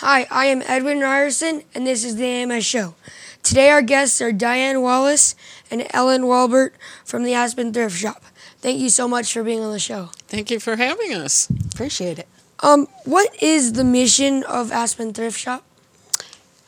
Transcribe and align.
Hi, 0.00 0.28
I 0.30 0.46
am 0.46 0.62
Edwin 0.64 1.00
Ryerson, 1.00 1.64
and 1.74 1.84
this 1.84 2.04
is 2.04 2.14
the 2.14 2.24
AMS 2.24 2.64
Show. 2.64 2.94
Today, 3.42 3.68
our 3.70 3.82
guests 3.82 4.20
are 4.20 4.30
Diane 4.30 4.80
Wallace 4.80 5.34
and 5.72 5.88
Ellen 5.90 6.28
Walbert 6.28 6.76
from 7.04 7.24
the 7.24 7.34
Aspen 7.34 7.72
Thrift 7.72 7.96
Shop. 7.96 8.22
Thank 8.60 8.78
you 8.78 8.90
so 8.90 9.08
much 9.08 9.32
for 9.32 9.42
being 9.42 9.58
on 9.58 9.72
the 9.72 9.80
show. 9.80 10.10
Thank 10.28 10.52
you 10.52 10.60
for 10.60 10.76
having 10.76 11.12
us. 11.14 11.50
Appreciate 11.72 12.20
it. 12.20 12.28
Um, 12.60 12.86
what 13.06 13.42
is 13.42 13.72
the 13.72 13.82
mission 13.82 14.44
of 14.44 14.70
Aspen 14.70 15.12
Thrift 15.12 15.36
Shop? 15.36 15.64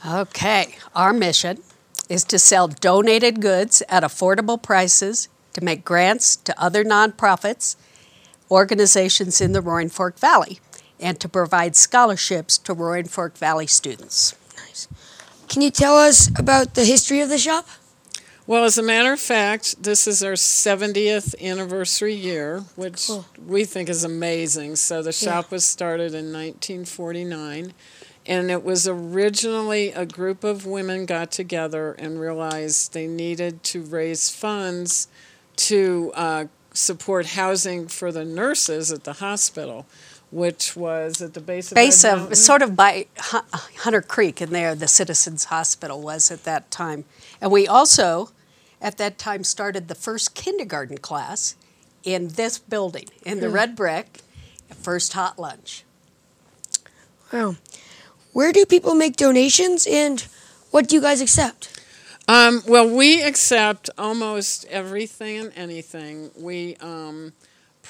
Okay, 0.04 0.74
our 0.96 1.12
mission 1.12 1.62
is 2.08 2.24
to 2.24 2.38
sell 2.40 2.66
donated 2.66 3.40
goods 3.40 3.80
at 3.88 4.02
affordable 4.02 4.60
prices 4.60 5.28
to 5.52 5.62
make 5.62 5.84
grants 5.84 6.34
to 6.34 6.60
other 6.60 6.84
nonprofits, 6.84 7.76
organizations 8.50 9.40
in 9.40 9.52
the 9.52 9.60
Roaring 9.60 9.88
Fork 9.88 10.19
Valley, 10.19 10.59
and 11.00 11.18
to 11.20 11.28
provide 11.28 11.77
scholarships 11.77 12.59
to 12.59 12.74
Roaring 12.74 13.06
Fork 13.08 13.36
Valley 13.38 13.66
students. 13.66 14.34
Nice. 14.56 14.88
Can 15.48 15.62
you 15.62 15.70
tell 15.70 15.96
us 15.96 16.28
about 16.38 16.74
the 16.74 16.84
history 16.84 17.20
of 17.20 17.28
the 17.28 17.38
shop? 17.38 17.66
Well, 18.46 18.64
as 18.64 18.78
a 18.78 18.82
matter 18.82 19.12
of 19.12 19.20
fact, 19.20 19.82
this 19.82 20.08
is 20.08 20.24
our 20.24 20.32
70th 20.32 21.41
anniversary 21.41 22.14
year, 22.14 22.64
which 22.74 23.06
Cool. 23.06 23.24
we 23.46 23.64
think 23.64 23.88
is 23.88 24.02
amazing. 24.02 24.77
So 24.77 25.02
the 25.02 25.12
shop 25.12 25.52
was 25.52 25.64
started 25.64 26.14
in 26.14 26.32
1949, 26.32 27.72
and 28.27 28.50
it 28.50 28.64
was 28.64 28.88
originally 28.88 29.92
a 29.92 30.05
group 30.05 30.42
of 30.42 30.66
women 30.66 31.06
got 31.06 31.30
together 31.30 31.92
and 31.92 32.20
realized 32.20 32.92
they 32.92 33.06
needed 33.06 33.62
to 33.64 33.82
raise 33.82 34.30
funds 34.30 35.06
to 35.56 36.10
uh, 36.16 36.44
support 36.72 37.27
housing 37.27 37.86
for 37.86 38.10
the 38.10 38.24
nurses 38.24 38.91
at 38.91 39.05
the 39.05 39.14
hospital, 39.14 39.86
which 40.30 40.77
was 40.77 41.20
at 41.20 41.34
the 41.34 41.41
base 41.41 41.70
of 41.73 41.75
Base 41.75 42.05
Red 42.05 42.12
of 42.12 42.19
Mountain. 42.20 42.36
sort 42.36 42.62
of 42.62 42.77
by 42.77 43.06
Hunter 43.19 44.03
Creek, 44.03 44.41
and 44.41 44.53
there 44.53 44.75
the 44.75 44.89
Citizens 44.89 45.45
Hospital 45.45 46.00
was 46.00 46.31
at 46.31 46.45
that 46.45 46.70
time. 46.70 47.05
And 47.41 47.50
we 47.50 47.67
also, 47.67 48.31
at 48.81 48.97
that 48.98 49.19
time, 49.19 49.45
started 49.45 49.89
the 49.89 49.95
first 49.95 50.34
kindergarten 50.34 50.98
class 50.98 51.56
in 52.05 52.28
this 52.28 52.59
building, 52.59 53.06
in 53.25 53.41
the 53.41 53.50
red 53.50 53.75
brick, 53.75 54.20
first 54.75 55.12
hot 55.12 55.39
lunch. 55.39 55.84
Wow. 57.33 57.56
Where 58.33 58.53
do 58.53 58.65
people 58.65 58.94
make 58.94 59.17
donations, 59.17 59.87
and 59.87 60.25
what 60.70 60.89
do 60.89 60.94
you 60.94 61.00
guys 61.00 61.20
accept? 61.20 61.81
Um, 62.28 62.62
well, 62.69 62.89
we 62.89 63.22
accept 63.22 63.91
almost 63.98 64.65
everything 64.67 65.39
and 65.39 65.53
anything. 65.56 66.31
We 66.39 66.77
um, 66.77 67.33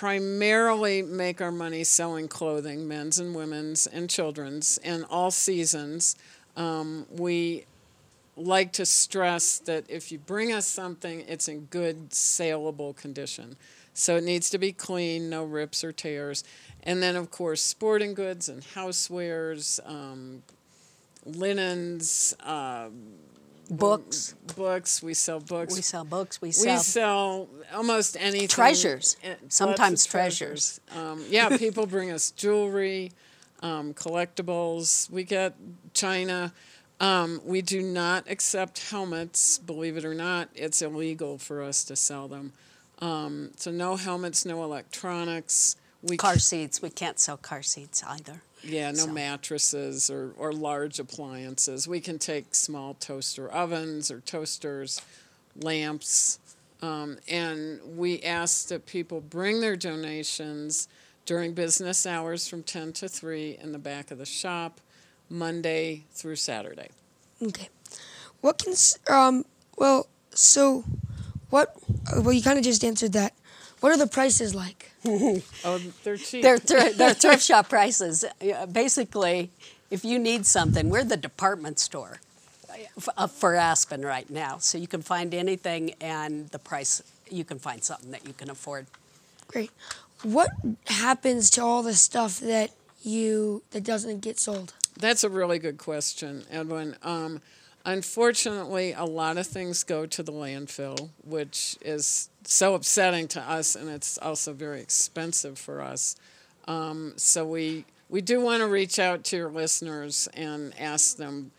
primarily 0.01 1.03
make 1.03 1.43
our 1.43 1.53
money 1.53 1.85
selling 1.85 2.27
clothing, 2.27 2.89
men's 2.89 3.19
and 3.19 3.35
women's 3.35 3.87
and 3.87 4.09
children's, 4.09 4.79
in 4.79 5.05
all 5.05 5.31
seasons. 5.31 6.17
Um, 6.57 7.05
we 7.11 7.67
like 8.35 8.73
to 8.73 8.87
stress 8.87 9.59
that 9.59 9.85
if 9.91 10.11
you 10.11 10.19
bring 10.19 10.55
us 10.55 10.67
something, 10.67 11.23
it's 11.29 11.49
in 11.49 11.67
good, 11.67 12.15
saleable 12.15 12.95
condition. 12.95 13.57
So 13.93 14.17
it 14.17 14.25
needs 14.25 14.49
to 14.49 14.59
be 14.59 14.73
clean, 14.73 15.29
no 15.29 15.45
rips 15.45 15.85
or 15.85 15.93
tears. 15.93 16.45
And 16.83 17.03
then, 17.03 17.15
of 17.15 17.31
course, 17.31 17.61
sporting 17.61 18.15
goods 18.15 18.49
and 18.49 18.63
housewares, 18.63 19.81
um, 19.87 20.43
linens, 21.27 22.35
uh, 22.43 22.89
Books. 23.71 24.35
books. 24.57 25.03
We 25.03 25.15
sell 25.15 25.41
books. 25.41 25.75
We 25.75 25.83
sell 25.83 26.05
books. 26.05 26.41
We 26.43 26.49
We 26.49 26.53
sell. 26.53 26.79
sell 26.81 27.49
almost 27.75 28.17
anything. 28.19 28.49
Treasures. 28.49 29.17
lots 29.25 29.57
Sometimes 29.57 30.05
treasures. 30.07 30.81
Um, 30.95 31.25
yeah, 31.29 31.57
people 31.57 31.87
bring 31.87 32.11
us 32.11 32.31
jewelry, 32.33 33.13
um, 33.63 33.95
collectibles. 33.95 35.09
We 35.11 35.25
get 35.25 35.55
china. 35.95 36.53
Um, 37.01 37.41
we 37.45 37.63
do 37.63 37.81
not 37.81 38.29
accept 38.29 38.91
helmets. 38.91 39.59
Believe 39.59 39.97
it 39.97 40.05
or 40.05 40.15
not, 40.15 40.51
it's 40.55 40.83
illegal 40.83 41.39
for 41.39 41.63
us 41.63 41.85
to 41.85 41.97
sell 41.97 42.29
them. 42.29 42.53
Um, 42.99 43.53
so 43.57 43.71
no 43.71 43.97
helmets, 43.97 44.45
no 44.45 44.63
electronics. 44.63 45.77
We 46.03 46.17
car 46.17 46.39
seats. 46.39 46.81
We 46.81 46.91
can't 46.91 47.19
sell 47.19 47.37
car 47.37 47.63
seats 47.63 48.03
either. 48.07 48.43
yeah, 48.63 48.91
no 48.91 49.05
So- 49.07 49.13
mattresses 49.13 50.11
or, 50.11 50.33
or 50.39 50.53
large 50.53 50.99
appliances. 50.99 51.87
We 51.89 52.01
can 52.01 52.19
take 52.19 52.55
small 52.55 52.95
toaster 52.95 53.49
ovens 53.51 54.11
or 54.11 54.21
toasters, 54.21 55.01
lamps, 55.57 56.39
um, 56.83 57.19
and 57.29 57.81
we 57.99 58.23
ask 58.23 58.69
that 58.69 58.87
people 58.87 59.21
bring 59.21 59.61
their 59.61 59.77
donations 59.77 60.89
during 61.27 61.53
business 61.53 62.07
hours 62.07 62.49
from 62.49 62.63
10 62.63 62.93
to 62.95 63.09
3 63.09 63.59
in 63.63 63.73
the 63.73 63.79
back 63.79 64.11
of 64.11 64.19
the 64.19 64.25
shop, 64.27 64.81
Monday 65.29 66.05
through 66.13 66.37
Saturday. 66.37 66.89
Okay. 67.43 67.69
What 68.41 68.59
can 68.59 68.75
um 69.09 69.45
well 69.77 70.09
so 70.31 70.83
what 71.51 71.77
uh, 72.11 72.21
well 72.23 72.33
you 72.33 72.43
kind 72.43 72.59
of 72.59 72.65
just 72.65 72.83
answered 72.85 73.13
that. 73.13 73.35
What 73.81 73.93
are 73.93 73.97
the 73.97 74.07
prices 74.07 74.55
like? 74.55 74.93
Oh, 75.65 75.81
they're 76.05 76.17
cheap. 76.17 76.43
They're, 76.43 76.59
thr- 76.59 76.95
they're 76.95 77.15
thrift 77.15 77.43
shop 77.43 77.69
prices. 77.69 78.25
Basically, 78.71 79.51
if 79.91 80.05
you 80.05 80.19
need 80.19 80.47
something, 80.47 80.89
we're 80.91 81.05
the 81.05 81.17
department 81.17 81.79
store 81.79 82.21
uh, 83.17 83.27
for 83.27 83.55
Aspen 83.55 84.03
right 84.03 84.29
now. 84.31 84.59
So 84.59 84.79
you 84.79 84.87
can 84.87 85.03
find 85.03 85.35
anything 85.35 85.95
and 86.01 86.49
the 86.51 86.59
price, 86.59 87.03
you 87.31 87.45
can 87.45 87.59
find 87.59 87.83
something 87.83 88.11
that 88.11 88.27
you 88.27 88.33
can 88.35 88.51
afford. 88.51 88.87
Great. 89.49 89.71
What 90.23 90.51
happens 90.87 91.51
to 91.51 91.63
all 91.63 91.83
the 91.83 91.95
stuff 91.95 92.41
that 92.41 92.71
you 93.03 93.63
that 93.71 93.85
doesn't 93.85 94.21
get 94.21 94.39
sold? 94.39 94.75
That's 94.99 95.25
a 95.25 95.31
really 95.31 95.59
good 95.59 95.79
question, 95.79 96.45
Edwin. 96.51 96.97
Um, 97.03 97.41
unfortunately, 97.91 98.93
a 98.93 99.05
lot 99.05 99.37
of 99.39 99.47
things 99.47 99.85
go 99.85 100.07
to 100.07 100.23
the 100.23 100.33
landfill, 100.33 101.11
which 101.25 101.77
is 101.83 102.31
so 102.45 102.75
upsetting 102.75 103.29
to 103.29 103.41
us, 103.41 103.77
and 103.77 103.89
it's 103.89 104.19
also 104.19 104.53
very 104.53 104.81
expensive 104.81 105.59
for 105.59 105.81
us. 105.81 106.17
Um, 106.67 107.15
so 107.17 107.47
we 107.47 107.85
we 108.09 108.21
do 108.21 108.41
want 108.41 108.61
to 108.61 108.67
reach 108.67 108.99
out 108.99 109.25
to 109.25 109.37
your 109.37 109.51
listeners 109.51 110.29
and 110.35 110.75
ask 110.79 111.17
them 111.17 111.53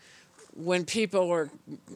when 0.54 0.84
people 0.84 1.30
are 1.30 1.50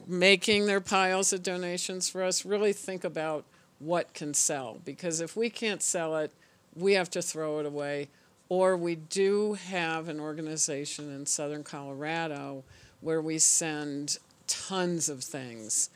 making 0.07 0.65
their 0.65 0.81
piles 0.81 1.31
of 1.31 1.43
donations 1.43 2.09
for 2.09 2.23
us, 2.23 2.43
really 2.43 2.73
think 2.73 3.03
about 3.03 3.45
what 3.79 4.13
can 4.15 4.33
sell. 4.33 4.79
Because 4.83 5.21
if 5.21 5.35
we 5.35 5.49
can't 5.49 5.83
sell 5.83 6.17
it, 6.17 6.31
we 6.75 6.93
have 6.93 7.09
to 7.11 7.21
throw 7.21 7.59
it 7.59 7.65
away. 7.65 8.09
Or 8.49 8.75
we 8.75 8.95
do 8.95 9.53
have 9.53 10.09
an 10.09 10.19
organization 10.19 11.11
in 11.11 11.25
southern 11.25 11.63
Colorado 11.63 12.63
where 13.01 13.21
we 13.21 13.37
send 13.37 14.17
tons 14.47 15.09
of 15.09 15.23
things. 15.23 15.89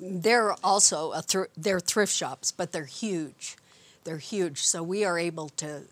They're 0.00 0.54
also 0.64 1.12
a 1.12 1.22
thr- 1.22 1.52
they're 1.56 1.80
thrift 1.80 2.14
shops, 2.14 2.52
but 2.52 2.72
they're 2.72 2.84
huge. 2.86 3.56
They're 4.04 4.18
huge. 4.18 4.62
So 4.62 4.82
we 4.82 5.04
are 5.04 5.18
able 5.18 5.48
to 5.50 5.82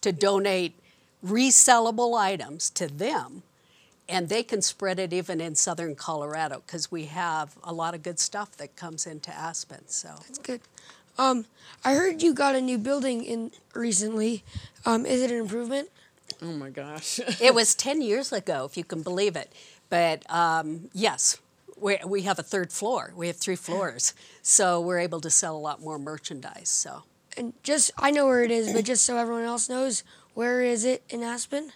to 0.00 0.12
donate 0.12 0.74
resellable 1.24 2.18
items 2.18 2.70
to 2.70 2.86
them, 2.86 3.42
and 4.08 4.28
they 4.28 4.42
can 4.42 4.62
spread 4.62 4.98
it 4.98 5.12
even 5.12 5.40
in 5.40 5.54
southern 5.54 5.94
Colorado 5.96 6.62
because 6.66 6.90
we 6.90 7.06
have 7.06 7.56
a 7.64 7.72
lot 7.72 7.94
of 7.94 8.02
good 8.02 8.18
stuff 8.18 8.56
that 8.58 8.76
comes 8.76 9.06
into 9.06 9.30
Aspen. 9.34 9.88
So 9.88 10.10
That's 10.26 10.38
good. 10.38 10.60
Um, 11.18 11.46
I 11.84 11.94
heard 11.94 12.22
you 12.22 12.32
got 12.32 12.54
a 12.54 12.60
new 12.60 12.78
building 12.78 13.24
in 13.24 13.50
recently. 13.74 14.44
Um, 14.86 15.04
is 15.04 15.20
it 15.22 15.30
an 15.32 15.38
improvement? 15.38 15.88
Oh 16.40 16.52
my 16.52 16.70
gosh. 16.70 17.18
it 17.40 17.54
was 17.54 17.74
ten 17.74 18.00
years 18.02 18.32
ago, 18.32 18.64
if 18.64 18.76
you 18.76 18.84
can 18.84 19.02
believe 19.02 19.34
it. 19.34 19.52
But 19.90 20.28
um, 20.30 20.90
yes, 20.92 21.38
we 21.80 21.98
we 22.06 22.22
have 22.22 22.38
a 22.38 22.42
third 22.42 22.72
floor. 22.72 23.12
We 23.16 23.26
have 23.28 23.36
three 23.36 23.56
floors, 23.56 24.14
so 24.42 24.80
we're 24.80 24.98
able 24.98 25.20
to 25.20 25.30
sell 25.30 25.56
a 25.56 25.58
lot 25.58 25.80
more 25.80 25.98
merchandise. 25.98 26.68
So. 26.68 27.02
And 27.36 27.52
just 27.62 27.92
I 27.96 28.10
know 28.10 28.26
where 28.26 28.42
it 28.42 28.50
is, 28.50 28.72
but 28.72 28.84
just 28.84 29.04
so 29.04 29.16
everyone 29.16 29.44
else 29.44 29.68
knows, 29.68 30.02
where 30.34 30.60
is 30.60 30.84
it 30.84 31.04
in 31.08 31.22
Aspen? 31.22 31.72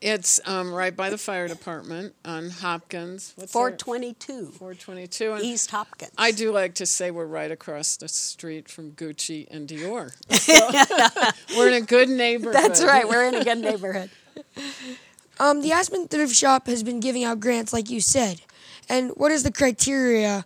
it's 0.00 0.40
um, 0.46 0.72
right 0.72 0.94
by 0.94 1.10
the 1.10 1.18
fire 1.18 1.48
department 1.48 2.14
on 2.24 2.50
Hopkins. 2.50 3.32
What's 3.36 3.52
their- 3.52 3.60
422 3.76 4.52
422. 4.52 5.32
And 5.32 5.44
East 5.44 5.70
Hopkins. 5.70 6.12
I 6.16 6.30
do 6.30 6.52
like 6.52 6.74
to 6.74 6.86
say 6.86 7.10
we're 7.10 7.26
right 7.26 7.50
across 7.50 7.96
the 7.96 8.08
street 8.08 8.68
from 8.68 8.92
Gucci 8.92 9.46
and 9.50 9.68
Dior. 9.68 10.12
So 11.48 11.56
we're 11.56 11.68
in 11.68 11.74
a 11.82 11.86
good 11.86 12.08
neighborhood. 12.08 12.54
That's 12.54 12.84
right. 12.84 13.08
We're 13.08 13.26
in 13.28 13.34
a 13.34 13.44
good 13.44 13.58
neighborhood. 13.58 14.10
Um, 15.40 15.62
the 15.62 15.72
Aspen 15.72 16.08
Thrift 16.08 16.34
Shop 16.34 16.66
has 16.66 16.82
been 16.82 17.00
giving 17.00 17.24
out 17.24 17.40
grants, 17.40 17.72
like 17.72 17.90
you 17.90 18.00
said. 18.00 18.40
And 18.88 19.10
what 19.10 19.30
is 19.30 19.42
the 19.42 19.52
criteria 19.52 20.44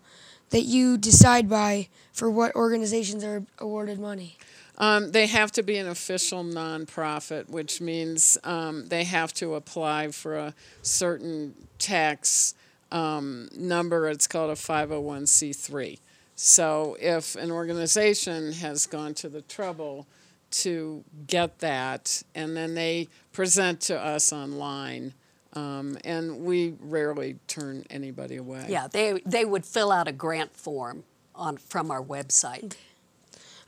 that 0.51 0.63
you 0.63 0.99
decide 0.99 1.49
by 1.49 1.89
for 2.13 2.31
what 2.31 2.55
organizations 2.55 3.25
are 3.25 3.45
awarded 3.59 3.99
money? 3.99 4.37
Um, 4.79 5.13
they 5.13 5.27
have 5.27 5.53
to 5.53 5.63
be 5.63 5.77
an 5.77 5.87
official 5.89 6.45
nonprofit, 6.45 7.49
which 7.49 7.81
means 7.81 8.37
um, 8.45 8.87
they 8.89 9.05
have 9.05 9.33
to 9.35 9.55
apply 9.55 10.11
for 10.11 10.37
a 10.37 10.55
certain 10.83 11.55
tax 11.79 12.55
um, 12.91 13.49
number. 13.57 14.09
It's 14.09 14.27
called 14.27 14.51
a 14.51 14.55
501c3. 14.55 15.99
So 16.35 16.97
if 17.01 17.37
an 17.37 17.51
organization 17.51 18.53
has 18.55 18.87
gone 18.87 19.15
to 19.15 19.29
the 19.29 19.43
trouble 19.43 20.07
to 20.53 21.05
get 21.27 21.59
that, 21.61 22.23
and 22.35 22.57
then 22.57 22.75
they 22.75 23.09
present 23.33 23.81
to 23.83 23.99
us 23.99 24.33
online 24.33 25.15
Um, 25.55 25.99
and 26.05 26.45
we 26.47 26.75
rarely 26.81 27.37
turn 27.47 27.85
anybody 27.91 28.37
away. 28.37 28.65
Yeah, 28.69 28.89
they 28.89 29.21
they 29.27 29.45
would 29.45 29.67
fill 29.67 29.91
out 29.93 30.09
a 30.09 30.13
grant 30.13 30.57
form 30.57 31.05
on 31.35 31.59
from 31.59 31.91
our 31.91 32.03
website. 32.03 32.75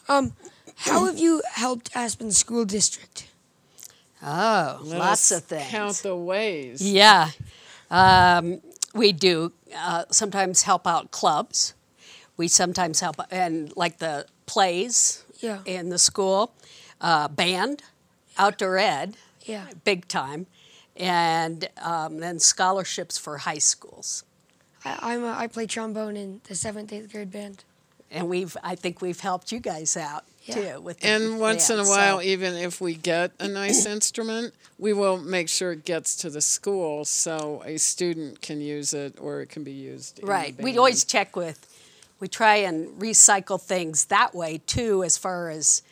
Um, 0.08 0.32
how 0.76 1.04
have 1.06 1.18
you 1.18 1.42
helped 1.52 1.90
Aspen 1.94 2.30
School 2.32 2.64
District? 2.64 3.28
Oh, 4.22 4.80
Let 4.82 4.98
lots 4.98 5.30
us 5.32 5.38
of 5.38 5.44
things. 5.44 5.70
Count 5.70 5.96
the 6.02 6.16
ways. 6.16 6.80
Yeah, 6.80 7.30
um, 7.90 8.60
we 8.94 9.12
do 9.12 9.52
uh, 9.76 10.04
sometimes 10.10 10.62
help 10.62 10.86
out 10.86 11.10
clubs. 11.10 11.74
We 12.36 12.48
sometimes 12.48 13.00
help 13.00 13.16
and 13.30 13.72
like 13.76 13.98
the 13.98 14.26
plays 14.46 15.24
Yeah. 15.40 15.60
in 15.64 15.88
the 15.88 15.98
school, 15.98 16.52
uh, 17.00 17.28
band, 17.28 17.82
outdoor 18.38 18.78
ed, 18.78 19.16
Yeah. 19.44 19.66
big 19.84 20.08
time, 20.08 20.46
and 20.96 21.68
um, 21.82 22.18
then 22.20 22.38
scholarships 22.38 23.18
for 23.18 23.38
high 23.38 23.58
schools. 23.58 24.24
I, 24.84 24.98
I'm 25.14 25.24
a, 25.24 25.32
I 25.32 25.46
play 25.48 25.66
trombone 25.66 26.16
in 26.16 26.40
the 26.48 26.54
seventh, 26.54 26.92
eighth 26.92 27.10
grade 27.12 27.30
band. 27.30 27.64
And 28.10 28.28
we've 28.28 28.56
I 28.62 28.76
think 28.76 29.00
we've 29.02 29.18
helped 29.18 29.50
you 29.50 29.58
guys 29.58 29.96
out 29.96 30.24
Yeah. 30.44 30.54
too 30.74 30.80
with 30.80 31.00
the 31.00 31.08
And 31.08 31.40
once 31.40 31.68
in 31.68 31.80
a 31.80 31.84
while, 31.84 32.18
so- 32.18 32.22
even 32.22 32.54
if 32.54 32.80
we 32.80 32.94
get 32.94 33.32
a 33.40 33.48
nice 33.48 33.86
instrument, 33.96 34.54
we 34.78 34.92
will 34.92 35.16
make 35.18 35.48
sure 35.48 35.72
it 35.72 35.84
gets 35.84 36.14
to 36.16 36.30
the 36.30 36.40
school 36.40 37.04
so 37.04 37.62
a 37.64 37.76
student 37.78 38.40
can 38.40 38.60
use 38.60 38.94
it 38.94 39.16
or 39.20 39.40
it 39.40 39.48
can 39.48 39.64
be 39.64 39.72
used. 39.72 40.18
in 40.20 40.26
the 40.26 40.30
Right. 40.30 40.56
We 40.58 40.64
band. 40.72 40.78
always 40.78 41.04
check 41.04 41.34
with, 41.34 41.66
we 42.20 42.28
try 42.28 42.56
and 42.56 42.88
recycle 43.00 43.60
things 43.60 44.06
that 44.06 44.34
way 44.34 44.60
too, 44.66 45.02
as 45.02 45.18
far 45.18 45.50
as, 45.50 45.82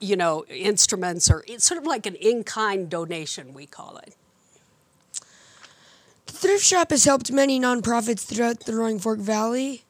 you 0.00 0.16
know, 0.16 0.44
instruments 0.48 1.30
or 1.30 1.44
it's 1.46 1.64
sort 1.64 1.78
of 1.78 1.86
like 1.86 2.06
an 2.06 2.14
in 2.16 2.44
kind 2.44 2.88
donation, 2.88 3.52
we 3.54 3.66
call 3.66 3.98
it. 3.98 4.14
The 6.26 6.32
thrift 6.32 6.64
shop 6.64 6.90
has 6.90 7.04
helped 7.04 7.30
many 7.32 7.60
nonprofits 7.60 8.24
throughout 8.24 8.60
the 8.60 8.74
Roaring 8.74 8.98
Fork 8.98 9.18
Valley. 9.18 9.84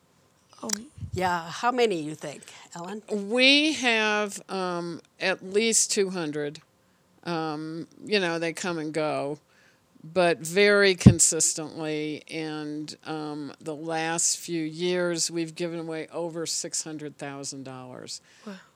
Yeah. 1.12 1.50
How 1.50 1.70
many 1.70 2.00
you 2.00 2.14
think, 2.14 2.42
Ellen? 2.74 3.02
We 3.10 3.74
have 3.74 4.40
um, 4.48 5.00
at 5.20 5.44
least 5.44 5.92
200. 5.92 6.60
Um, 7.24 7.86
you 8.04 8.18
know, 8.18 8.38
they 8.38 8.52
come 8.52 8.78
and 8.78 8.92
go, 8.92 9.38
but 10.04 10.38
very 10.38 10.94
consistently. 10.94 12.22
And 12.28 12.94
um, 13.06 13.52
the 13.60 13.74
last 13.74 14.38
few 14.38 14.62
years, 14.62 15.30
we've 15.30 15.54
given 15.54 15.78
away 15.78 16.08
over 16.12 16.44
$600,000. 16.46 18.20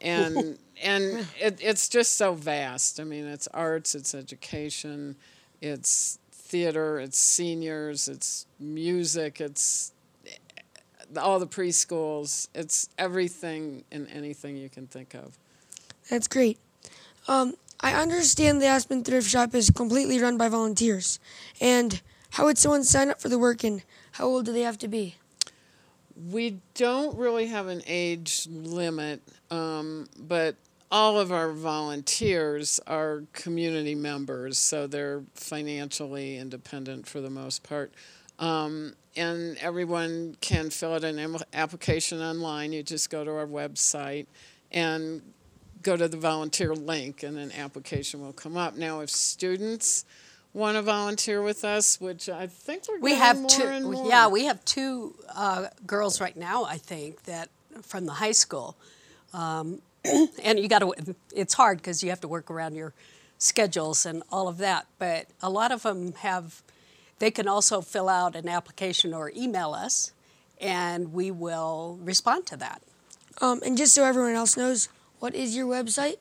And, 0.01 0.37
and 0.83 1.27
it, 1.41 1.59
it's 1.61 1.89
just 1.89 2.17
so 2.17 2.35
vast. 2.35 3.01
I 3.01 3.05
mean, 3.05 3.27
it's 3.27 3.49
arts, 3.49 3.95
it's 3.95 4.15
education, 4.15 5.17
it's 5.61 6.19
theater, 6.31 7.01
it's 7.01 7.19
seniors, 7.19 8.09
it's 8.09 8.47
music, 8.61 9.41
it's 9.41 9.93
all 11.17 11.39
the 11.39 11.47
preschools. 11.47 12.49
It's 12.55 12.89
everything 12.99 13.85
and 13.93 14.09
anything 14.13 14.57
you 14.57 14.69
can 14.69 14.87
think 14.87 15.15
of. 15.15 15.39
That's 16.11 16.29
great. 16.29 16.59
Um, 17.29 17.55
I 17.81 17.95
understand 17.95 18.61
the 18.61 18.67
Aspen 18.67 19.05
Thrift 19.05 19.29
Shop 19.29 19.55
is 19.55 19.71
completely 19.71 20.19
run 20.21 20.39
by 20.39 20.49
volunteers. 20.49 21.19
And 21.61 22.01
how 22.31 22.45
would 22.45 22.59
someone 22.59 22.85
sign 22.85 23.11
up 23.11 23.21
for 23.21 23.29
the 23.29 23.39
work 23.39 23.65
and 23.65 23.83
how 24.13 24.27
old 24.27 24.47
do 24.47 24.53
they 24.53 24.63
have 24.63 24.79
to 24.79 24.89
be? 24.89 25.17
We 26.31 26.59
don't 26.75 27.17
really 27.19 27.47
have 27.49 27.67
an 27.67 27.83
age 27.87 28.49
limit, 28.51 29.21
um, 29.51 30.09
but 30.19 30.57
all 30.91 31.19
of 31.19 31.33
our 31.33 31.53
volunteers 31.53 32.81
are 32.87 33.25
community 33.33 33.95
members, 33.95 34.57
so 34.57 34.87
they're 34.87 35.25
financially 35.35 36.39
independent 36.39 37.07
for 37.07 37.21
the 37.21 37.29
most 37.29 37.63
part. 37.63 37.93
Um, 38.39 38.95
and 39.17 39.57
everyone 39.59 40.37
can 40.41 40.71
fill 40.71 40.95
out 40.95 41.05
an 41.05 41.37
application 41.53 42.21
online. 42.21 42.73
You 42.73 42.83
just 42.83 43.11
go 43.11 43.25
to 43.25 43.31
our 43.33 43.47
website 43.47 44.27
and 44.71 45.23
go 45.87 45.97
to 45.97 46.09
the 46.09 46.17
volunteer 46.17 46.75
link, 46.75 47.23
and 47.23 47.39
an 47.39 47.53
application 47.53 48.21
will 48.21 48.33
come 48.33 48.57
up. 48.57 48.77
Now, 48.77 49.01
if 49.01 49.09
students 49.11 50.05
want 50.53 50.77
to 50.77 50.83
volunteer 50.83 51.41
with 51.41 51.65
us, 51.65 52.01
which 52.01 52.29
I 52.29 52.49
think 52.49 52.83
we're 52.89 52.99
We 52.99 53.11
getting 53.13 53.23
have 53.25 53.41
more 53.41 53.49
two. 53.49 53.67
and 53.67 53.85
more. 53.93 54.09
Yeah, 54.09 54.27
we 54.27 54.47
have 54.47 54.65
two 54.65 55.15
uh, 55.35 55.67
girls 55.87 56.21
right 56.21 56.37
now. 56.37 56.65
I 56.65 56.77
think 56.77 57.23
that 57.25 57.51
from 57.83 58.07
the 58.07 58.13
high 58.15 58.33
school, 58.33 58.77
um, 59.33 59.81
and 60.43 60.59
you 60.59 60.67
got 60.69 60.81
to. 60.81 60.93
It's 61.35 61.55
hard 61.55 61.79
because 61.79 62.03
you 62.03 62.11
have 62.11 62.21
to 62.23 62.29
work 62.29 62.51
around 62.51 62.75
your 62.75 62.93
schedules 63.39 64.05
and 64.05 64.23
all 64.33 64.49
of 64.49 64.59
that. 64.59 64.87
But 64.99 65.27
a 65.41 65.49
lot 65.51 65.71
of 65.71 65.83
them 65.83 66.15
have. 66.15 66.63
They 67.19 67.31
can 67.31 67.47
also 67.49 67.81
fill 67.81 68.09
out 68.09 68.35
an 68.37 68.49
application 68.49 69.15
or 69.15 69.31
email 69.37 69.73
us, 69.73 70.13
and 70.61 71.13
we 71.13 71.31
will 71.31 71.99
respond 72.03 72.45
to 72.47 72.57
that. 72.59 72.83
Um, 73.41 73.61
and 73.65 73.77
just 73.79 73.95
so 73.95 74.05
everyone 74.05 74.35
else 74.35 74.57
knows, 74.57 74.89
what 75.21 75.35
is 75.35 75.57
your 75.57 75.67
website? 75.67 76.17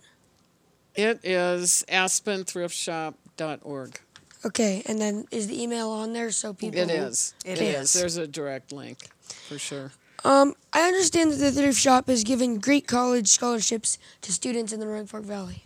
It 0.95 1.19
is 1.23 1.83
aspenthriftshop.org. 1.89 3.99
Okay, 4.45 4.83
and 4.85 5.01
then 5.01 5.25
is 5.31 5.47
the 5.47 5.61
email 5.61 5.89
on 5.89 6.13
there 6.13 6.29
so 6.31 6.53
people? 6.53 6.79
It 6.79 6.89
is. 6.91 7.33
It 7.43 7.59
It 7.59 7.75
is. 7.75 7.95
is. 7.95 8.01
There's 8.01 8.17
a 8.17 8.27
direct 8.27 8.71
link 8.71 9.09
for 9.47 9.57
sure. 9.57 9.91
Um, 10.23 10.53
I 10.73 10.81
understand 10.87 11.31
that 11.31 11.37
the 11.37 11.51
thrift 11.51 11.79
shop 11.79 12.09
is 12.09 12.23
giving 12.23 12.59
great 12.59 12.87
college 12.87 13.27
scholarships 13.27 13.97
to 14.21 14.31
students 14.31 14.71
in 14.73 14.79
the 14.79 14.87
Roaring 14.87 15.07
Fork 15.07 15.23
Valley. 15.23 15.63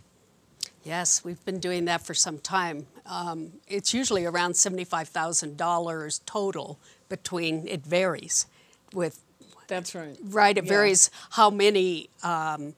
Yes, 0.82 1.22
we've 1.24 1.42
been 1.44 1.60
doing 1.60 1.84
that 1.86 2.04
for 2.06 2.14
some 2.14 2.38
time. 2.38 2.86
Um, 3.06 3.52
it's 3.68 3.92
usually 3.92 4.24
around 4.24 4.56
seventy-five 4.56 5.08
thousand 5.08 5.56
dollars 5.58 6.20
total 6.24 6.78
between. 7.10 7.68
It 7.68 7.84
varies 7.84 8.46
with 8.94 9.20
That's 9.68 9.94
right. 9.94 10.16
right. 10.24 10.56
It 10.56 10.64
Yeah. 10.64 10.68
varies 10.68 11.10
how 11.32 11.50
many. 11.50 12.08
Um, 12.22 12.74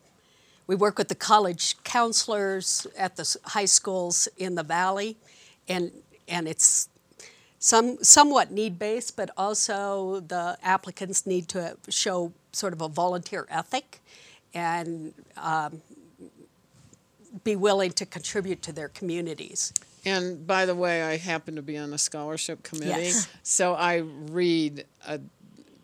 we 0.73 0.77
work 0.77 0.97
with 0.97 1.09
the 1.09 1.15
college 1.15 1.77
counselors 1.85 2.87
at 2.97 3.17
the 3.17 3.37
high 3.45 3.67
schools 3.67 4.27
in 4.39 4.55
the 4.55 4.63
valley, 4.63 5.19
and 5.69 5.93
and 6.27 6.49
it's 6.49 6.89
some 7.59 8.03
somewhat 8.03 8.51
need 8.51 8.79
based, 8.79 9.15
but 9.15 9.29
also 9.37 10.21
the 10.21 10.57
applicants 10.63 11.27
need 11.27 11.47
to 11.49 11.77
show 11.91 12.33
sort 12.53 12.73
of 12.73 12.81
a 12.81 12.89
volunteer 12.89 13.47
ethic, 13.51 14.01
and 14.55 15.13
um, 15.37 15.83
be 17.45 17.55
willing 17.55 17.93
to 17.93 18.07
contribute 18.07 18.63
to 18.63 18.73
their 18.73 18.89
communities. 18.89 19.75
And 20.07 20.47
by 20.47 20.65
the 20.65 20.75
way, 20.75 21.03
I 21.03 21.19
happen 21.19 21.55
to 21.57 21.63
be 21.63 21.77
on 21.77 21.91
the 21.91 21.99
scholarship 21.99 22.63
committee, 22.63 23.09
Yes. 23.13 23.29
so 23.43 23.75
I 23.75 23.97
read 23.99 24.87
a 25.07 25.21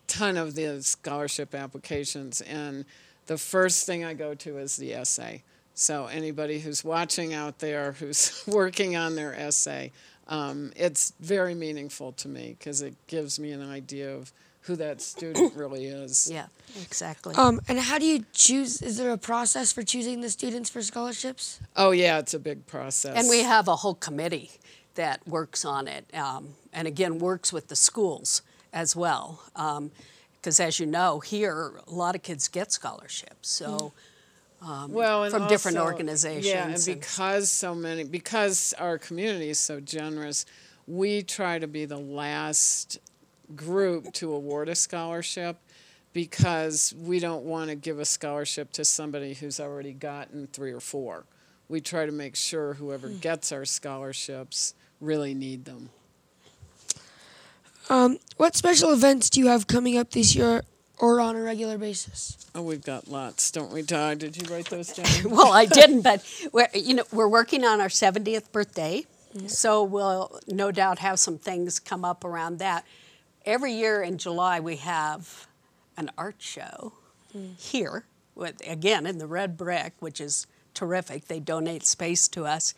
ton 0.06 0.38
of 0.38 0.54
the 0.54 0.82
scholarship 0.82 1.54
applications, 1.54 2.40
and 2.40 2.86
the 3.28 3.38
first 3.38 3.86
thing 3.86 4.04
I 4.04 4.14
go 4.14 4.34
to 4.34 4.58
is 4.58 4.76
the 4.76 4.94
essay. 4.94 5.44
So 5.74 6.06
anybody 6.06 6.58
who's 6.58 6.82
watching 6.82 7.34
out 7.34 7.60
there 7.60 7.92
who's 7.92 8.42
working 8.48 8.96
on 8.96 9.14
their 9.14 9.32
essay, 9.32 9.92
um, 10.26 10.72
it's 10.74 11.12
very 11.20 11.54
meaningful 11.54 12.12
to 12.12 12.28
me 12.28 12.56
because 12.58 12.82
it 12.82 12.94
gives 13.06 13.38
me 13.38 13.52
an 13.52 13.62
idea 13.70 14.12
of 14.12 14.32
who 14.62 14.76
that 14.76 15.00
student 15.00 15.54
really 15.56 15.86
is. 15.86 16.28
Yeah, 16.30 16.46
exactly. 16.82 17.34
Um, 17.36 17.60
and 17.68 17.78
how 17.78 17.98
do 17.98 18.06
you 18.06 18.24
choose? 18.32 18.82
Is 18.82 18.96
there 18.96 19.12
a 19.12 19.18
process 19.18 19.72
for 19.72 19.82
choosing 19.82 20.20
the 20.20 20.30
students 20.30 20.68
for 20.68 20.82
scholarships? 20.82 21.60
Oh 21.76 21.92
yeah, 21.92 22.18
it's 22.18 22.34
a 22.34 22.38
big 22.40 22.66
process. 22.66 23.16
And 23.16 23.28
we 23.28 23.42
have 23.42 23.68
a 23.68 23.76
whole 23.76 23.94
committee 23.94 24.50
that 24.94 25.26
works 25.28 25.64
on 25.64 25.86
it, 25.86 26.06
um, 26.14 26.54
and 26.72 26.88
again 26.88 27.18
works 27.18 27.52
with 27.52 27.68
the 27.68 27.76
schools 27.76 28.42
as 28.72 28.96
well. 28.96 29.42
Because 30.40 30.60
as 30.60 30.78
you 30.78 30.86
know, 30.86 31.20
here 31.20 31.72
a 31.86 31.92
lot 31.92 32.14
of 32.14 32.22
kids 32.22 32.48
get 32.48 32.72
scholarships, 32.72 33.48
so 33.48 33.92
mm. 34.62 34.66
um, 34.66 34.92
well, 34.92 35.24
and 35.24 35.32
from 35.32 35.48
different 35.48 35.78
organizations 35.78 36.46
Yeah, 36.46 36.64
and 36.64 36.74
and- 36.74 36.84
because 36.84 37.50
so 37.50 37.74
many, 37.74 38.04
because 38.04 38.74
our 38.78 38.98
community 38.98 39.50
is 39.50 39.58
so 39.58 39.80
generous, 39.80 40.46
we 40.86 41.22
try 41.22 41.58
to 41.58 41.66
be 41.66 41.84
the 41.84 41.98
last 41.98 42.98
group 43.54 44.12
to 44.14 44.32
award 44.32 44.68
a 44.68 44.74
scholarship 44.74 45.58
because 46.12 46.94
we 46.98 47.20
don't 47.20 47.44
want 47.44 47.70
to 47.70 47.76
give 47.76 47.98
a 47.98 48.04
scholarship 48.04 48.72
to 48.72 48.84
somebody 48.84 49.34
who's 49.34 49.60
already 49.60 49.92
gotten 49.92 50.46
three 50.48 50.72
or 50.72 50.80
four. 50.80 51.24
We 51.68 51.80
try 51.80 52.06
to 52.06 52.12
make 52.12 52.34
sure 52.34 52.74
whoever 52.74 53.08
hmm. 53.08 53.18
gets 53.18 53.52
our 53.52 53.64
scholarships 53.64 54.74
really 55.00 55.34
need 55.34 55.64
them. 55.64 55.90
Um, 57.88 58.18
what 58.36 58.54
special 58.56 58.92
events 58.92 59.30
do 59.30 59.40
you 59.40 59.46
have 59.48 59.66
coming 59.66 59.96
up 59.96 60.10
this 60.10 60.34
year 60.36 60.62
or 60.98 61.20
on 61.20 61.36
a 61.36 61.40
regular 61.42 61.78
basis? 61.78 62.36
Oh, 62.54 62.62
we've 62.62 62.84
got 62.84 63.08
lots, 63.08 63.50
don't 63.50 63.72
we, 63.72 63.82
Todd? 63.82 64.18
Did 64.18 64.36
you 64.36 64.52
write 64.54 64.66
those 64.66 64.88
down? 64.92 65.06
well, 65.30 65.52
I 65.52 65.64
didn't, 65.66 66.02
but 66.10 66.24
we're, 66.52 66.68
you 66.74 66.94
know 66.94 67.04
we're 67.12 67.28
working 67.28 67.64
on 67.64 67.80
our 67.80 67.88
70th 67.88 68.52
birthday, 68.52 69.04
so 69.46 69.82
we'll 69.84 70.38
no 70.48 70.70
doubt 70.70 70.98
have 70.98 71.18
some 71.18 71.38
things 71.38 71.78
come 71.78 72.04
up 72.04 72.24
around 72.24 72.58
that. 72.58 72.84
Every 73.46 73.72
year 73.72 74.02
in 74.02 74.18
July 74.18 74.60
we 74.60 74.76
have 74.76 75.46
an 75.96 76.10
art 76.18 76.36
show 76.38 76.92
here, 77.56 78.04
with, 78.34 78.60
again 78.66 79.06
in 79.06 79.18
the 79.18 79.26
Red 79.26 79.56
Brick, 79.56 79.94
which 80.00 80.20
is 80.20 80.46
terrific. 80.74 81.26
They 81.26 81.40
donate 81.40 81.86
space 81.86 82.28
to 82.28 82.44
us, 82.46 82.74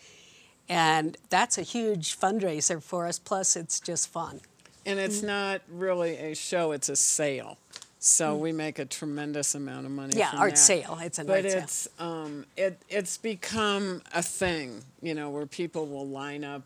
And 0.69 1.17
that's 1.31 1.59
a 1.59 1.63
huge 1.63 2.19
fundraiser 2.19 2.83
for 2.83 3.07
us. 3.07 3.19
Plus, 3.19 3.57
it's 3.57 3.81
just 3.81 4.09
fun. 4.09 4.41
And 4.87 4.99
it's 4.99 5.23
not 5.23 5.63
really 5.69 6.17
a 6.17 6.35
show; 6.35 6.73
it's 6.73 6.89
a 6.89 6.97
sale. 6.97 7.59
So 8.03 8.35
we 8.35 8.51
make 8.53 8.79
a 8.79 8.87
tremendous 8.87 9.55
amount 9.55 9.85
of 9.85 9.93
money. 9.93 10.15
Yeah, 10.17 10.31
from 10.31 10.41
art 10.41 10.51
that. 10.53 10.57
sale. 10.59 10.99
It's 11.03 11.19
an 11.19 11.27
but 11.27 11.45
art 11.45 11.51
sale. 11.53 11.63
it's 11.63 11.89
um, 11.99 12.47
it 12.57 12.81
it's 12.89 13.19
become 13.19 14.03
a 14.15 14.23
thing, 14.23 14.83
you 15.03 15.15
know, 15.15 15.29
where 15.31 15.47
people 15.47 15.87
will 15.87 16.09
line 16.09 16.43
up. 16.45 16.63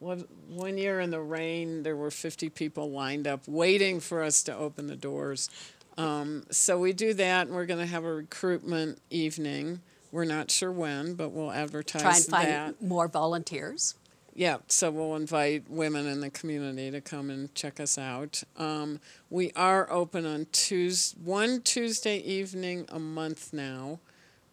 What 0.00 0.26
one 0.48 0.76
year 0.76 0.98
in 0.98 1.10
the 1.10 1.20
rain, 1.20 1.84
there 1.84 1.96
were 1.96 2.10
50 2.10 2.50
people 2.50 2.90
lined 2.90 3.26
up 3.28 3.46
waiting 3.46 4.00
for 4.00 4.22
us 4.22 4.42
to 4.42 4.54
open 4.54 4.88
the 4.88 4.96
doors. 4.96 5.48
Um, 5.96 6.44
so 6.50 6.78
we 6.78 6.92
do 6.92 7.14
that, 7.14 7.46
and 7.46 7.54
we're 7.54 7.66
going 7.66 7.78
to 7.78 7.86
have 7.86 8.04
a 8.04 8.12
recruitment 8.12 8.98
evening. 9.10 9.80
We're 10.10 10.24
not 10.24 10.50
sure 10.50 10.72
when, 10.72 11.14
but 11.14 11.30
we'll 11.30 11.52
advertise 11.52 12.02
Try 12.02 12.16
and 12.16 12.24
find 12.26 12.48
that. 12.48 12.82
more 12.82 13.06
volunteers. 13.08 13.94
Yeah, 14.36 14.56
so 14.66 14.90
we'll 14.90 15.14
invite 15.14 15.70
women 15.70 16.08
in 16.08 16.18
the 16.18 16.28
community 16.28 16.90
to 16.90 17.00
come 17.00 17.30
and 17.30 17.54
check 17.54 17.78
us 17.78 17.96
out. 17.96 18.42
Um, 18.56 18.98
we 19.30 19.52
are 19.52 19.88
open 19.92 20.26
on 20.26 20.48
Tues 20.50 21.14
one 21.22 21.62
Tuesday 21.62 22.18
evening 22.18 22.84
a 22.88 22.98
month 22.98 23.52
now, 23.52 24.00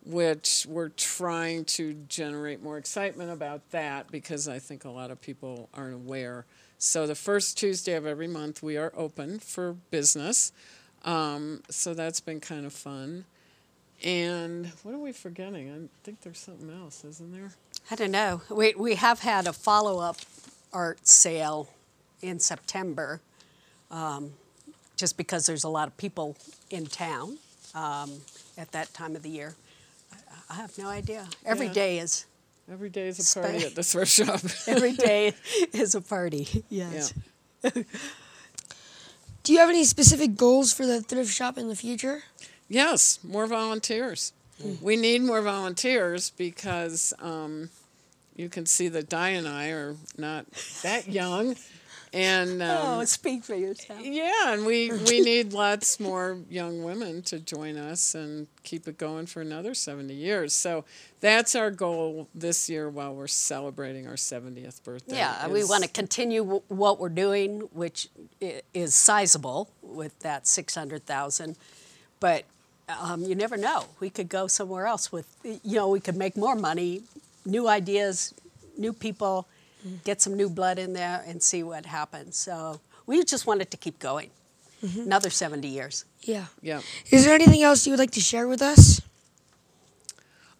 which 0.05 0.67
we're 0.69 0.89
trying 0.89 1.65
to 1.65 1.95
generate 2.07 2.61
more 2.61 2.77
excitement 2.77 3.31
about 3.31 3.71
that 3.71 4.11
because 4.11 4.47
I 4.47 4.59
think 4.59 4.85
a 4.85 4.89
lot 4.89 5.09
of 5.09 5.19
people 5.19 5.67
aren't 5.73 5.95
aware. 5.95 6.45
So 6.77 7.07
the 7.07 7.15
first 7.15 7.57
Tuesday 7.57 7.93
of 7.93 8.05
every 8.05 8.27
month 8.27 8.61
we 8.61 8.77
are 8.77 8.93
open 8.95 9.39
for 9.39 9.73
business. 9.89 10.51
Um, 11.03 11.63
so 11.71 11.95
that's 11.95 12.19
been 12.19 12.39
kind 12.39 12.67
of 12.67 12.73
fun. 12.73 13.25
And 14.03 14.67
what 14.83 14.93
are 14.93 14.99
we 14.99 15.11
forgetting? 15.11 15.71
I 15.71 15.89
think 16.03 16.21
there's 16.21 16.39
something 16.39 16.69
else, 16.71 17.03
isn't 17.03 17.31
there? 17.31 17.51
I 17.89 17.95
don't 17.95 18.11
know. 18.11 18.41
We, 18.49 18.73
we 18.75 18.95
have 18.95 19.19
had 19.19 19.47
a 19.47 19.53
follow 19.53 19.99
up 19.99 20.17
art 20.71 21.07
sale 21.07 21.69
in 22.21 22.39
September 22.39 23.19
um, 23.89 24.31
just 24.95 25.17
because 25.17 25.45
there's 25.45 25.63
a 25.63 25.69
lot 25.69 25.87
of 25.87 25.97
people 25.97 26.37
in 26.69 26.85
town 26.85 27.37
um, 27.75 28.11
at 28.57 28.71
that 28.71 28.93
time 28.93 29.15
of 29.15 29.23
the 29.23 29.29
year. 29.29 29.55
I, 30.13 30.15
I 30.51 30.55
have 30.55 30.77
no 30.77 30.87
idea. 30.87 31.27
Every 31.45 31.67
Yeah. 31.67 31.73
day 31.73 31.99
is 31.99 32.25
Every 32.71 32.89
day 32.89 33.07
is 33.09 33.19
a 33.35 33.39
party 33.41 33.59
Spa- 33.59 33.67
at 33.67 33.75
the 33.75 33.83
thrift 33.83 34.11
shop. 34.11 34.39
every 34.67 34.93
day 34.93 35.33
is 35.73 35.93
a 35.95 35.99
party. 36.01 36.63
yeah. 36.69 36.89
Yes. 36.93 37.13
Do 39.43 39.51
you 39.53 39.59
have 39.59 39.69
any 39.69 39.83
specific 39.83 40.35
goals 40.37 40.71
for 40.71 40.85
the 40.85 41.01
thrift 41.01 41.33
shop 41.33 41.57
in 41.57 41.67
the 41.67 41.75
future? 41.75 42.23
Yes, 42.69 43.19
more 43.23 43.47
volunteers. 43.47 44.31
We 44.81 44.95
need 44.95 45.21
more 45.21 45.41
volunteers 45.41 46.31
because 46.31 47.13
um, 47.19 47.69
you 48.35 48.49
can 48.49 48.65
see 48.65 48.87
that 48.89 49.09
Di 49.09 49.29
and 49.29 49.47
I 49.47 49.69
are 49.69 49.95
not 50.17 50.45
that 50.83 51.07
young, 51.11 51.55
and 52.13 52.61
um, 52.61 52.99
oh, 52.99 53.05
speak 53.05 53.43
for 53.43 53.55
yourself. 53.55 53.99
yeah, 54.03 54.53
and 54.53 54.65
we 54.65 54.91
we 55.07 55.21
need 55.21 55.53
lots 55.53 55.99
more 55.99 56.39
young 56.49 56.83
women 56.83 57.21
to 57.23 57.39
join 57.39 57.77
us 57.77 58.15
and 58.15 58.47
keep 58.63 58.87
it 58.87 58.97
going 58.97 59.25
for 59.25 59.41
another 59.41 59.73
seventy 59.73 60.13
years. 60.15 60.53
So 60.53 60.85
that's 61.19 61.55
our 61.55 61.71
goal 61.71 62.27
this 62.33 62.69
year 62.69 62.89
while 62.89 63.13
we're 63.13 63.27
celebrating 63.27 64.07
our 64.07 64.17
seventieth 64.17 64.83
birthday. 64.83 65.17
Yeah, 65.17 65.47
we 65.47 65.63
want 65.63 65.83
to 65.83 65.89
continue 65.89 66.41
w- 66.43 66.63
what 66.67 66.99
we're 66.99 67.09
doing, 67.09 67.61
which 67.73 68.09
is 68.73 68.95
sizable 68.95 69.69
with 69.81 70.17
that 70.19 70.47
600,000. 70.47 71.55
But 72.19 72.45
um, 72.99 73.23
you 73.23 73.35
never 73.35 73.57
know. 73.57 73.85
We 73.99 74.09
could 74.09 74.29
go 74.29 74.47
somewhere 74.47 74.87
else 74.87 75.11
with, 75.11 75.27
you 75.43 75.75
know, 75.75 75.89
we 75.89 75.99
could 75.99 76.15
make 76.15 76.35
more 76.35 76.55
money, 76.55 77.03
new 77.45 77.67
ideas, 77.67 78.33
new 78.77 78.93
people, 78.93 79.47
get 80.03 80.21
some 80.21 80.35
new 80.35 80.49
blood 80.49 80.77
in 80.79 80.93
there 80.93 81.23
and 81.25 81.41
see 81.41 81.63
what 81.63 81.85
happens. 81.85 82.37
So 82.37 82.79
we 83.05 83.23
just 83.23 83.47
wanted 83.47 83.71
to 83.71 83.77
keep 83.77 83.99
going. 83.99 84.29
Another 84.83 85.29
70 85.29 85.67
years. 85.67 86.05
Yeah. 86.21 86.45
Yeah. 86.61 86.81
Is 87.11 87.23
there 87.25 87.35
anything 87.35 87.61
else 87.61 87.85
you 87.85 87.91
would 87.91 87.99
like 87.99 88.11
to 88.11 88.19
share 88.19 88.47
with 88.47 88.63
us? 88.63 88.99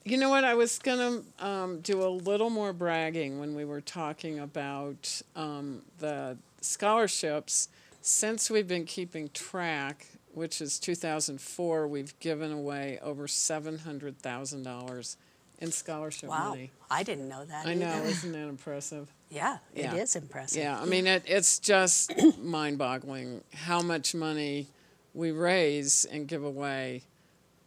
You 0.03 0.17
know 0.17 0.29
what? 0.29 0.43
I 0.43 0.53
was 0.53 0.77
going 0.77 1.23
to 1.39 1.45
um, 1.45 1.79
do 1.81 2.03
a 2.03 2.09
little 2.09 2.49
more 2.51 2.71
bragging 2.71 3.39
when 3.39 3.55
we 3.55 3.65
were 3.65 3.81
talking 3.81 4.39
about 4.39 5.21
um, 5.35 5.81
the 5.97 6.37
scholarships. 6.61 7.69
Since 8.01 8.49
we've 8.49 8.67
been 8.67 8.85
keeping 8.85 9.29
track, 9.33 10.07
which 10.33 10.61
is 10.61 10.79
2004, 10.79 11.87
we've 11.87 12.17
given 12.19 12.51
away 12.51 12.99
over 13.01 13.27
$700,000 13.27 15.15
in 15.59 15.71
scholarship 15.71 16.29
Wow. 16.29 16.49
money. 16.49 16.71
I 16.89 17.03
didn't 17.03 17.29
know 17.29 17.45
that. 17.45 17.65
I 17.65 17.73
know, 17.73 17.87
either. 17.93 18.07
isn't 18.07 18.31
that 18.31 18.47
impressive? 18.47 19.13
Yeah, 19.29 19.57
Yeah. 19.75 19.93
it 19.95 19.99
is 20.01 20.15
impressive. 20.15 20.61
Yeah, 20.63 20.79
I 20.81 20.85
mean, 20.85 21.05
it, 21.07 21.23
it's 21.25 21.59
just 21.59 22.11
mind 22.39 22.77
boggling 22.77 23.43
how 23.53 23.81
much 23.81 24.15
money 24.15 24.67
we 25.13 25.31
raise 25.31 26.05
and 26.05 26.27
give 26.27 26.43
away. 26.43 27.03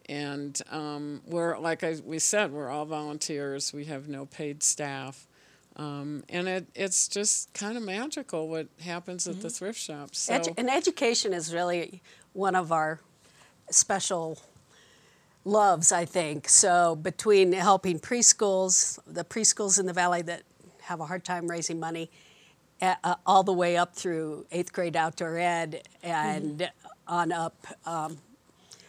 And 0.09 0.61
um, 0.71 1.23
we're, 1.26 1.56
like 1.59 1.83
I, 1.85 1.97
we 2.04 2.18
said, 2.18 2.52
we're 2.52 2.68
all 2.68 2.85
volunteers, 2.85 3.73
we 3.73 3.85
have 3.87 4.09
no 4.09 4.26
paid 4.26 4.62
staff. 4.62 5.26
Um, 5.76 6.23
and 6.28 6.47
it, 6.47 6.66
it's 6.75 7.09
just 7.09 7.52
kind 7.52 7.76
of 7.76 7.83
magical 7.83 8.49
what 8.49 8.69
happens 8.81 9.26
at 9.26 9.40
the 9.40 9.50
thrift 9.50 9.78
shops. 9.78 10.21
So, 10.21 10.35
Edu- 10.35 10.54
and 10.57 10.71
education 10.71 11.33
is 11.33 11.52
really 11.52 12.00
one 12.33 12.54
of 12.54 12.71
our 12.71 13.00
special 13.71 14.38
loves, 15.45 15.93
I 15.93 16.04
think. 16.04 16.49
So 16.49 16.97
between 16.97 17.52
helping 17.52 17.99
preschools, 17.99 18.99
the 19.07 19.25
preschools 19.25 19.78
in 19.81 19.87
the 19.87 19.93
valley 19.93 20.23
that 20.23 20.43
have 20.83 21.00
a 21.00 21.07
hard 21.07 21.25
time 21.25 21.50
raising 21.50 21.81
money, 21.81 22.11
uh, 22.81 23.14
all 23.26 23.43
the 23.43 23.52
way 23.52 23.76
up 23.76 23.95
through 23.95 24.47
eighth 24.52 24.73
grade 24.73 24.97
outdoor 24.97 25.38
ed 25.38 25.88
and 26.02 26.71
on 27.07 27.33
up, 27.33 27.66
um, 27.87 28.19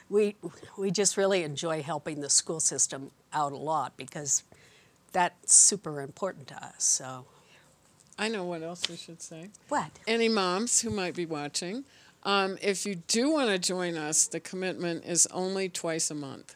we 0.10 0.36
we 0.78 0.92
just 0.92 1.18
really 1.18 1.44
enjoy 1.44 1.82
helping 1.82 2.22
the 2.22 2.30
school 2.30 2.60
system 2.60 3.12
out 3.34 3.52
a 3.52 3.58
lot 3.58 3.98
because 3.98 4.44
that's 5.16 5.56
super 5.56 6.02
important 6.02 6.46
to 6.50 6.56
us. 6.56 6.84
So 6.84 7.26
I 8.20 8.28
know 8.28 8.44
what 8.44 8.62
else 8.62 8.90
we 8.90 8.98
should 8.98 9.22
say. 9.22 9.50
what? 9.70 9.90
any 10.06 10.28
moms 10.28 10.82
who 10.82 10.90
might 10.90 11.16
be 11.16 11.26
watching, 11.26 11.86
um, 12.24 12.58
if 12.62 12.86
you 12.86 12.96
do 12.96 13.32
want 13.32 13.50
to 13.50 13.58
join 13.58 13.96
us, 13.96 14.28
the 14.28 14.42
commitment 14.42 15.06
is 15.06 15.26
only 15.28 15.70
twice 15.70 16.12
a 16.12 16.16
month, 16.16 16.56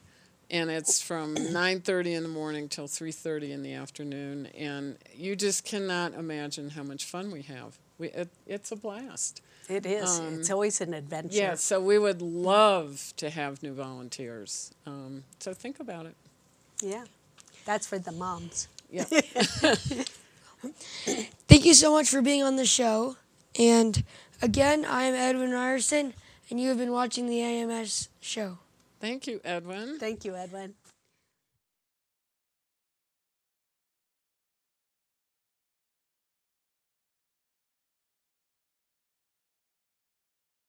and 0.52 0.70
it's 0.70 1.02
from 1.02 1.36
9:30 1.54 2.16
in 2.16 2.24
the 2.24 2.30
morning 2.30 2.68
till 2.68 2.88
3:30 2.88 3.52
in 3.52 3.64
the 3.64 3.74
afternoon, 3.74 4.48
and 4.48 4.98
you 5.16 5.38
just 5.38 5.64
cannot 5.64 6.14
imagine 6.14 6.72
how 6.72 6.84
much 6.84 7.06
fun 7.06 7.32
we 7.32 7.44
have. 7.44 7.78
We, 7.98 8.10
it, 8.10 8.30
it's 8.46 8.74
a 8.74 8.76
blast. 8.76 9.42
It 9.70 9.86
is. 9.86 10.20
it's 10.20 10.50
always 10.50 10.82
an 10.82 10.94
adventure. 10.94 11.38
Yeah, 11.38 11.56
so 11.56 11.80
we 11.80 11.98
would 11.98 12.22
love 12.22 13.14
to 13.18 13.30
have 13.30 13.62
new 13.64 13.74
volunteers. 13.74 14.72
Um, 14.86 15.24
so 15.40 15.54
think 15.54 15.80
about 15.80 16.08
it. 16.08 16.16
Yeah, 16.82 17.06
that's 17.70 17.86
for 17.86 18.00
the 18.00 18.12
moms. 18.12 18.68
Yeah. 18.90 19.04
Thank 21.48 21.66
you 21.66 21.76
so 21.76 21.92
much 21.92 22.10
for 22.10 22.24
being 22.24 22.42
on 22.42 22.56
the 22.56 22.66
show. 22.66 23.16
And 23.60 24.04
again, 24.42 24.86
I 24.86 25.04
am 25.04 25.14
Edwin 25.14 25.52
Ryerson, 25.52 26.16
and 26.50 26.60
you 26.60 26.70
have 26.70 26.80
been 26.80 26.92
watching 26.92 27.28
the 27.28 27.42
AMS 27.42 28.10
show. 28.22 28.58
Thank 29.00 29.28
you, 29.28 29.40
Edwin. 29.46 30.00
Thank 30.00 30.26
you, 30.26 30.36
Edwin. 30.36 30.74